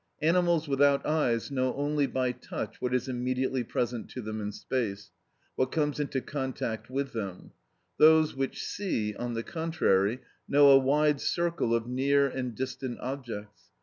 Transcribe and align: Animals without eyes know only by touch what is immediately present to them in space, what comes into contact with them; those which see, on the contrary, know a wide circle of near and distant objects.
Animals 0.23 0.67
without 0.67 1.05
eyes 1.05 1.51
know 1.51 1.75
only 1.75 2.07
by 2.07 2.31
touch 2.31 2.81
what 2.81 2.91
is 2.91 3.07
immediately 3.07 3.63
present 3.63 4.09
to 4.09 4.21
them 4.23 4.41
in 4.41 4.51
space, 4.51 5.11
what 5.55 5.71
comes 5.71 5.99
into 5.99 6.21
contact 6.21 6.89
with 6.89 7.13
them; 7.13 7.51
those 7.99 8.33
which 8.35 8.65
see, 8.65 9.13
on 9.13 9.35
the 9.35 9.43
contrary, 9.43 10.19
know 10.47 10.71
a 10.71 10.79
wide 10.79 11.21
circle 11.21 11.75
of 11.75 11.85
near 11.85 12.25
and 12.27 12.55
distant 12.55 12.99
objects. 12.99 13.65